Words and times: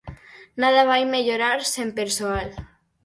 Nada 0.61 0.81
vai 0.91 1.03
mellorar 1.13 1.59
sen 1.73 1.89
persoal. 1.99 2.49